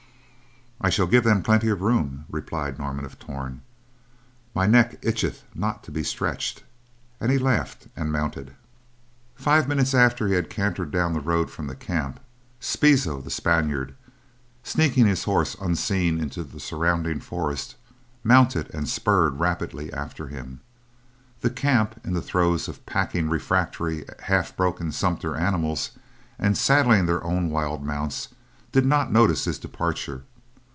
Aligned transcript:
"I 0.83 0.89
shall 0.89 1.05
give 1.05 1.23
them 1.23 1.43
plenty 1.43 1.69
of 1.69 1.81
room," 1.83 2.25
replied 2.27 2.79
Norman 2.79 3.05
of 3.05 3.19
Torn. 3.19 3.61
"My 4.55 4.65
neck 4.65 4.99
itcheth 5.03 5.43
not 5.53 5.83
to 5.83 5.91
be 5.91 6.01
stretched," 6.01 6.63
and 7.19 7.31
he 7.31 7.37
laughed 7.37 7.87
and 7.95 8.11
mounted. 8.11 8.55
Five 9.35 9.67
minutes 9.67 9.93
after 9.93 10.27
he 10.27 10.33
had 10.33 10.49
cantered 10.49 10.89
down 10.89 11.13
the 11.13 11.19
road 11.19 11.51
from 11.51 11.69
camp, 11.75 12.19
Spizo 12.59 13.21
the 13.21 13.29
Spaniard, 13.29 13.93
sneaking 14.63 15.05
his 15.05 15.25
horse 15.25 15.55
unseen 15.61 16.19
into 16.19 16.43
the 16.43 16.59
surrounding 16.59 17.19
forest, 17.19 17.75
mounted 18.23 18.73
and 18.73 18.89
spurred 18.89 19.39
rapidly 19.39 19.93
after 19.93 20.29
him. 20.29 20.61
The 21.41 21.51
camp, 21.51 22.01
in 22.03 22.13
the 22.15 22.23
throes 22.23 22.67
of 22.67 22.83
packing 22.87 23.29
refractory, 23.29 24.03
half 24.23 24.57
broken 24.57 24.91
sumpter 24.91 25.35
animals, 25.35 25.91
and 26.39 26.57
saddling 26.57 27.05
their 27.05 27.23
own 27.23 27.51
wild 27.51 27.83
mounts, 27.85 28.29
did 28.71 28.87
not 28.87 29.11
notice 29.11 29.45
his 29.45 29.59
departure. 29.59 30.23